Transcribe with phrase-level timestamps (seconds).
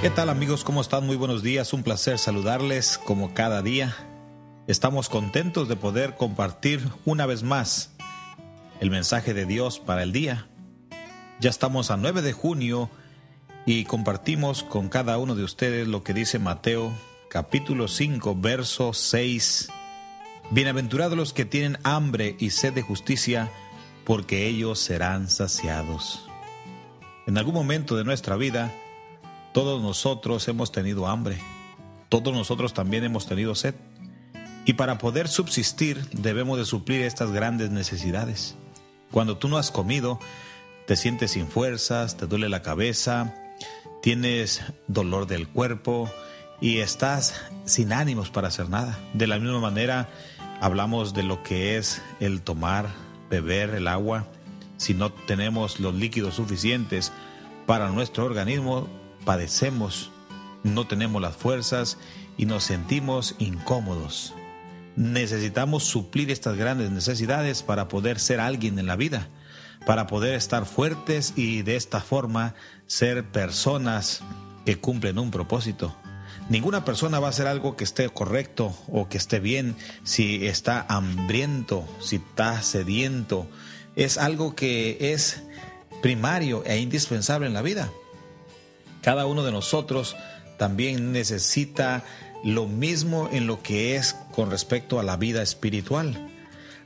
[0.00, 0.62] ¿Qué tal amigos?
[0.62, 1.04] ¿Cómo están?
[1.04, 1.72] Muy buenos días.
[1.72, 3.96] Un placer saludarles como cada día.
[4.68, 7.96] Estamos contentos de poder compartir una vez más
[8.78, 10.46] el mensaje de Dios para el día.
[11.40, 12.90] Ya estamos a 9 de junio
[13.66, 16.92] y compartimos con cada uno de ustedes lo que dice Mateo
[17.28, 19.68] capítulo 5 verso 6.
[20.52, 23.50] Bienaventurados los que tienen hambre y sed de justicia,
[24.04, 26.24] porque ellos serán saciados.
[27.26, 28.72] En algún momento de nuestra vida,
[29.58, 31.36] todos nosotros hemos tenido hambre,
[32.08, 33.74] todos nosotros también hemos tenido sed.
[34.64, 38.54] Y para poder subsistir debemos de suplir estas grandes necesidades.
[39.10, 40.20] Cuando tú no has comido,
[40.86, 43.34] te sientes sin fuerzas, te duele la cabeza,
[44.00, 46.08] tienes dolor del cuerpo
[46.60, 47.34] y estás
[47.64, 48.96] sin ánimos para hacer nada.
[49.12, 50.08] De la misma manera,
[50.60, 52.90] hablamos de lo que es el tomar,
[53.28, 54.28] beber el agua.
[54.76, 57.10] Si no tenemos los líquidos suficientes
[57.66, 58.86] para nuestro organismo,
[59.28, 60.10] padecemos,
[60.62, 61.98] no tenemos las fuerzas
[62.38, 64.32] y nos sentimos incómodos.
[64.96, 69.28] Necesitamos suplir estas grandes necesidades para poder ser alguien en la vida,
[69.84, 72.54] para poder estar fuertes y de esta forma
[72.86, 74.22] ser personas
[74.64, 75.94] que cumplen un propósito.
[76.48, 80.86] Ninguna persona va a hacer algo que esté correcto o que esté bien si está
[80.88, 83.46] hambriento, si está sediento.
[83.94, 85.42] Es algo que es
[86.00, 87.90] primario e indispensable en la vida.
[89.02, 90.16] Cada uno de nosotros
[90.56, 92.04] también necesita
[92.44, 96.30] lo mismo en lo que es con respecto a la vida espiritual.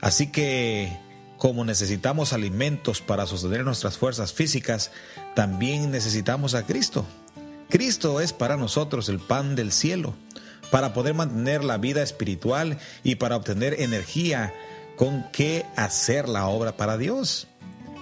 [0.01, 0.91] Así que
[1.37, 4.91] como necesitamos alimentos para sostener nuestras fuerzas físicas,
[5.35, 7.05] también necesitamos a Cristo.
[7.69, 10.13] Cristo es para nosotros el pan del cielo,
[10.71, 14.53] para poder mantener la vida espiritual y para obtener energía
[14.95, 17.47] con que hacer la obra para Dios.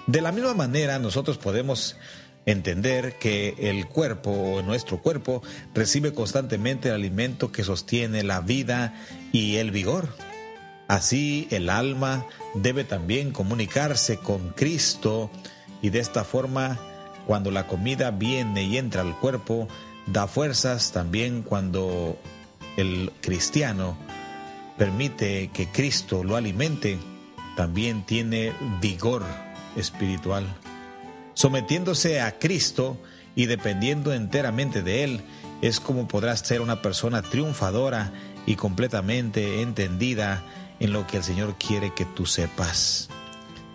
[0.05, 1.95] De la misma manera, nosotros podemos
[2.45, 5.41] entender que el cuerpo o nuestro cuerpo
[5.73, 8.93] recibe constantemente el alimento que sostiene la vida
[9.31, 10.09] y el vigor.
[10.87, 12.25] Así el alma
[12.55, 15.29] debe también comunicarse con Cristo
[15.81, 16.79] y de esta forma
[17.27, 19.67] cuando la comida viene y entra al cuerpo,
[20.07, 22.17] da fuerzas también cuando
[22.77, 23.97] el cristiano
[24.77, 26.97] permite que Cristo lo alimente,
[27.55, 29.23] también tiene vigor
[29.75, 30.45] espiritual
[31.33, 32.97] sometiéndose a Cristo
[33.35, 35.21] y dependiendo enteramente de Él,
[35.61, 38.11] es como podrás ser una persona triunfadora
[38.45, 40.43] y completamente entendida
[40.79, 43.09] en lo que el Señor quiere que tú sepas.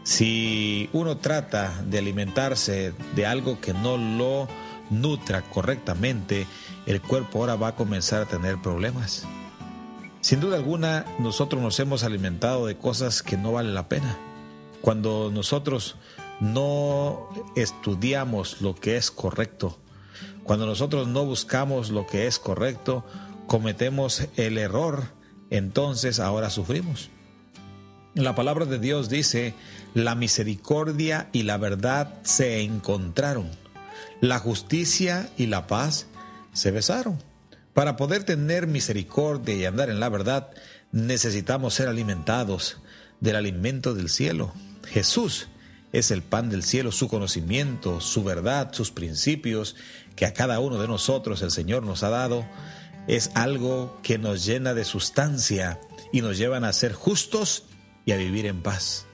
[0.02, 4.48] Si uno trata de alimentarse de algo que no lo
[4.90, 6.46] nutra correctamente,
[6.86, 9.26] el cuerpo ahora va a comenzar a tener problemas.
[10.20, 14.16] Sin duda alguna, nosotros nos hemos alimentado de cosas que no valen la pena.
[14.80, 15.96] Cuando nosotros
[16.40, 19.78] no estudiamos lo que es correcto,
[20.46, 23.04] cuando nosotros no buscamos lo que es correcto,
[23.48, 25.08] cometemos el error,
[25.50, 27.10] entonces ahora sufrimos.
[28.14, 29.54] La palabra de Dios dice,
[29.92, 33.50] la misericordia y la verdad se encontraron,
[34.20, 36.06] la justicia y la paz
[36.52, 37.18] se besaron.
[37.74, 40.50] Para poder tener misericordia y andar en la verdad,
[40.92, 42.78] necesitamos ser alimentados
[43.20, 44.52] del alimento del cielo.
[44.86, 45.48] Jesús
[45.98, 49.76] es el pan del cielo, su conocimiento, su verdad, sus principios
[50.14, 52.46] que a cada uno de nosotros el Señor nos ha dado,
[53.08, 55.80] es algo que nos llena de sustancia
[56.12, 57.64] y nos llevan a ser justos
[58.04, 59.06] y a vivir en paz.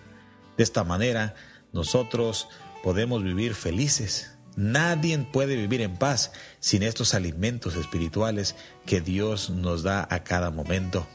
[0.56, 1.36] De esta manera,
[1.72, 2.48] nosotros
[2.82, 4.32] podemos vivir felices.
[4.56, 8.56] Nadie puede vivir en paz sin estos alimentos espirituales
[8.86, 11.06] que Dios nos da a cada momento.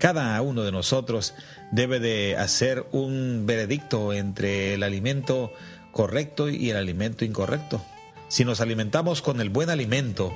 [0.00, 1.34] Cada uno de nosotros
[1.72, 5.52] debe de hacer un veredicto entre el alimento
[5.92, 7.84] correcto y el alimento incorrecto.
[8.28, 10.32] Si nos alimentamos con el buen alimento,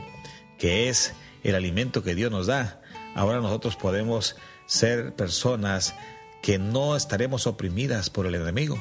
[0.58, 2.82] que es el alimento que Dios nos da,
[3.14, 5.94] ahora nosotros podemos ser personas
[6.42, 8.78] que no estaremos oprimidas por el enemigo.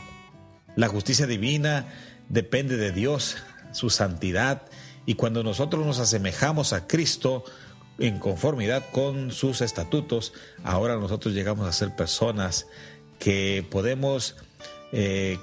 [0.75, 1.85] La justicia divina
[2.27, 3.37] depende de Dios,
[3.71, 4.63] su santidad,
[5.05, 7.45] y cuando nosotros nos asemejamos a Cristo,
[8.03, 10.33] en conformidad con sus estatutos,
[10.65, 12.67] ahora nosotros llegamos a ser personas
[13.17, 14.35] que podemos
[14.91, 15.39] eh,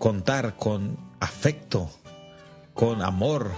[0.00, 1.88] contar con afecto,
[2.74, 3.52] con amor,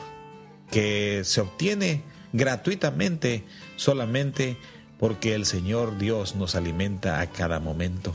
[0.70, 2.02] que se obtiene
[2.34, 3.44] gratuitamente
[3.76, 4.58] solamente
[4.98, 8.14] porque el Señor Dios nos alimenta a cada momento.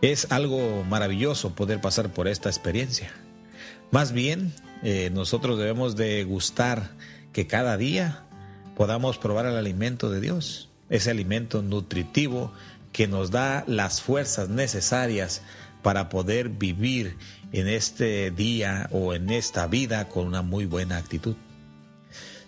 [0.00, 3.12] Es algo maravilloso poder pasar por esta experiencia.
[3.90, 4.54] Más bien,
[4.84, 6.92] eh, nosotros debemos de gustar
[7.32, 8.24] que cada día
[8.76, 12.52] podamos probar el alimento de Dios, ese alimento nutritivo
[12.92, 15.42] que nos da las fuerzas necesarias
[15.82, 17.16] para poder vivir
[17.52, 21.36] en este día o en esta vida con una muy buena actitud.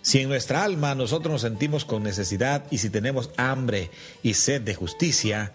[0.01, 3.91] Si en nuestra alma nosotros nos sentimos con necesidad y si tenemos hambre
[4.23, 5.53] y sed de justicia,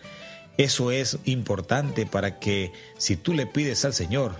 [0.56, 4.36] eso es importante para que si tú le pides al Señor,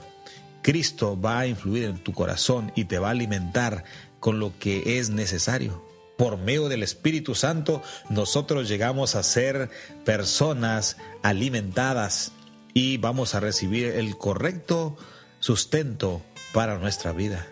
[0.62, 3.84] Cristo va a influir en tu corazón y te va a alimentar
[4.26, 5.84] con lo que es necesario.
[6.17, 7.81] Por medio del Espíritu Santo,
[8.11, 9.70] nosotros llegamos a ser
[10.05, 12.32] personas alimentadas
[12.75, 14.96] y vamos a recibir el correcto
[15.38, 17.46] sustento para nuestra vida.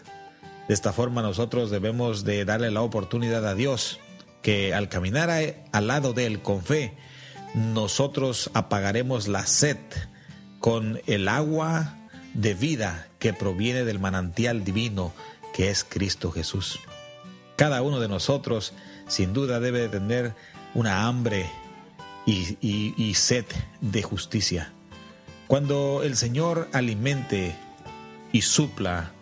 [0.67, 4.00] De esta forma nosotros debemos de darle la oportunidad a Dios
[4.43, 5.31] que al caminar
[5.70, 6.97] al lado de Él con fe,
[7.55, 9.77] nosotros apagaremos la sed
[10.59, 11.99] con el agua
[12.35, 15.12] de vida que proviene del manantial divino
[15.55, 16.81] que es Cristo Jesús.
[17.56, 18.75] Cada uno de nosotros
[19.06, 20.35] sin duda debe de tener
[20.75, 21.49] una hambre
[22.27, 23.47] y, y sed
[23.81, 24.73] de justicia.
[25.47, 27.55] Cuando el Señor alimente
[28.33, 29.12] y supla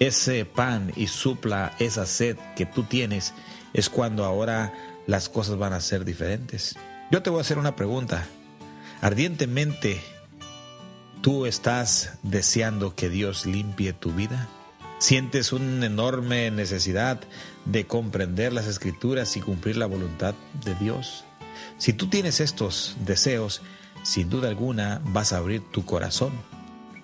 [0.00, 3.34] ese pan y supla esa sed que tú tienes,
[3.74, 4.72] es cuando ahora
[5.06, 6.76] las cosas van a ser diferentes.
[7.10, 8.26] Yo te voy a hacer una pregunta.
[9.02, 10.00] ¿Ardientemente
[11.20, 14.48] tú estás deseando que Dios limpie tu vida?
[14.98, 17.20] ¿Sientes una enorme necesidad
[17.64, 20.34] de comprender las escrituras y cumplir la voluntad
[20.64, 21.24] de Dios?
[21.78, 23.62] Si tú tienes estos deseos,
[24.02, 26.32] sin duda alguna vas a abrir tu corazón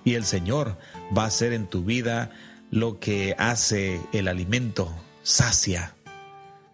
[0.04, 0.76] y el Señor
[1.16, 2.32] va a hacer en tu vida
[2.72, 4.92] lo que hace el alimento,
[5.22, 5.94] sacia,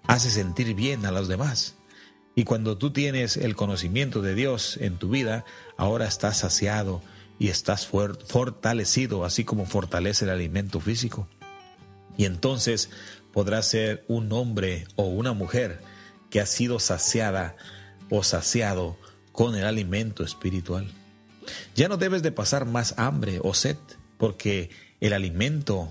[0.07, 1.75] hace sentir bien a los demás.
[2.35, 5.45] Y cuando tú tienes el conocimiento de Dios en tu vida,
[5.77, 7.03] ahora estás saciado
[7.41, 11.27] y estás fortalecido, así como fortalece el alimento físico.
[12.19, 12.91] Y entonces
[13.33, 15.81] podrás ser un hombre o una mujer
[16.29, 17.57] que ha sido saciada
[18.11, 18.99] o saciado
[19.33, 20.93] con el alimento espiritual.
[21.75, 23.79] Ya no debes de pasar más hambre o sed,
[24.19, 24.69] porque
[25.01, 25.91] el alimento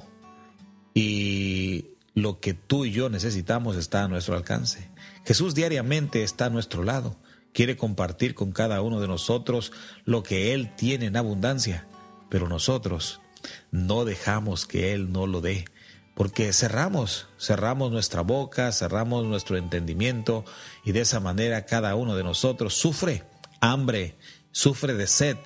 [0.93, 4.87] y lo que tú y yo necesitamos está a nuestro alcance.
[5.25, 7.17] Jesús diariamente está a nuestro lado.
[7.53, 9.71] Quiere compartir con cada uno de nosotros
[10.05, 11.87] lo que Él tiene en abundancia,
[12.29, 13.21] pero nosotros
[13.71, 15.65] no dejamos que Él no lo dé,
[16.13, 20.45] porque cerramos, cerramos nuestra boca, cerramos nuestro entendimiento
[20.83, 23.23] y de esa manera cada uno de nosotros sufre
[23.61, 24.15] hambre,
[24.51, 25.37] sufre de sed,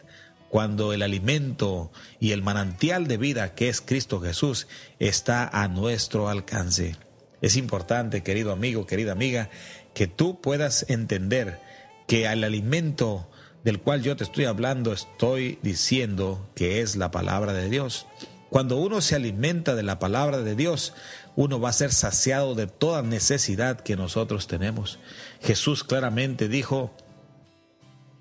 [0.49, 4.67] cuando el alimento y el manantial de vida que es Cristo Jesús
[4.99, 6.95] está a nuestro alcance.
[7.41, 9.49] Es importante, querido amigo, querida amiga,
[9.95, 11.59] que tú puedas entender
[12.07, 13.29] que al alimento
[13.63, 18.07] del cual yo te estoy hablando estoy diciendo que es la palabra de Dios.
[18.49, 20.93] Cuando uno se alimenta de la palabra de Dios,
[21.35, 24.99] uno va a ser saciado de toda necesidad que nosotros tenemos.
[25.41, 26.93] Jesús claramente dijo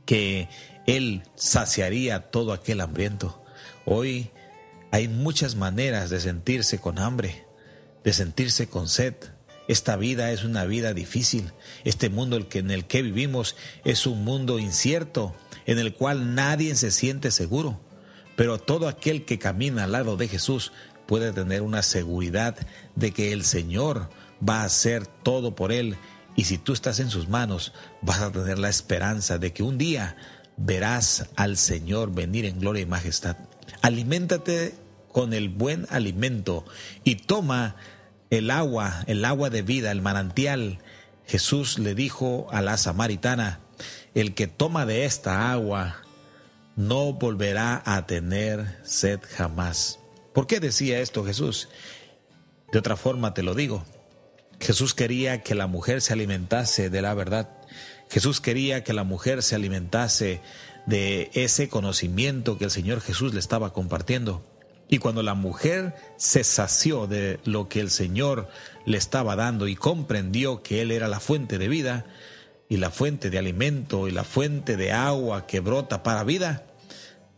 [0.07, 0.49] que
[0.87, 3.43] él saciaría todo aquel hambriento.
[3.85, 4.31] Hoy
[4.91, 7.45] hay muchas maneras de sentirse con hambre,
[8.05, 9.15] de sentirse con sed.
[9.69, 11.53] Esta vida es una vida difícil.
[11.85, 15.35] Este mundo en el que vivimos es un mundo incierto,
[15.67, 17.81] en el cual nadie se siente seguro.
[18.37, 20.73] Pero todo aquel que camina al lado de Jesús
[21.07, 22.57] puede tener una seguridad
[22.97, 24.11] de que el Señor
[24.47, 25.97] va a hacer todo por él.
[26.35, 29.79] Y si tú estás en sus manos, vas a tener la esperanza de que un
[29.79, 30.17] día
[30.57, 33.37] verás al Señor venir en gloria y majestad.
[33.83, 34.75] Aliméntate
[35.13, 36.65] con el buen alimento
[37.05, 37.77] y toma
[38.33, 40.79] el agua, el agua de vida, el manantial.
[41.27, 43.61] Jesús le dijo a la samaritana,
[44.15, 46.01] el que toma de esta agua
[46.75, 49.99] no volverá a tener sed jamás.
[50.33, 51.69] ¿Por qué decía esto Jesús?
[52.73, 53.85] De otra forma te lo digo.
[54.61, 57.51] Jesús quería que la mujer se alimentase de la verdad.
[58.09, 60.41] Jesús quería que la mujer se alimentase
[60.87, 64.43] de ese conocimiento que el Señor Jesús le estaba compartiendo.
[64.93, 68.51] Y cuando la mujer se sació de lo que el Señor
[68.85, 72.05] le estaba dando y comprendió que Él era la fuente de vida
[72.69, 76.67] y la fuente de alimento y la fuente de agua que brota para vida,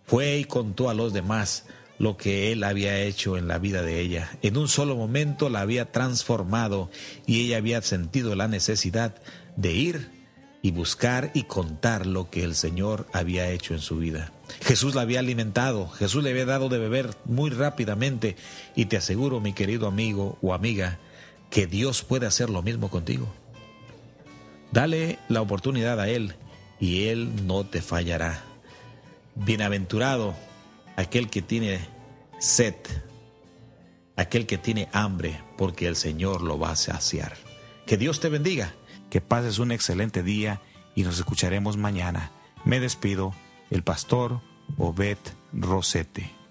[0.05, 4.01] fue y contó a los demás lo que Él había hecho en la vida de
[4.01, 4.37] ella.
[4.43, 6.91] En un solo momento la había transformado
[7.25, 9.15] y ella había sentido la necesidad
[9.55, 10.11] de ir
[10.61, 14.34] y buscar y contar lo que el Señor había hecho en su vida.
[14.63, 18.37] Jesús la había alimentado, Jesús le había dado de beber muy rápidamente
[18.75, 20.99] y te aseguro, mi querido amigo o amiga,
[21.51, 23.33] que Dios puede hacer lo mismo contigo.
[24.73, 26.35] Dale la oportunidad a Él
[26.81, 28.43] y Él no te fallará.
[29.35, 30.35] Bienaventurado
[30.97, 31.81] aquel que tiene
[32.39, 32.75] sed,
[34.17, 37.35] aquel que tiene hambre, porque el Señor lo va a saciar.
[37.87, 38.75] Que Dios te bendiga
[39.11, 40.61] que pases un excelente día
[40.97, 42.33] y nos escucharemos mañana.
[42.65, 43.33] Me despido,
[43.75, 44.41] el pastor
[44.79, 45.19] Obed
[45.53, 46.44] Rosete.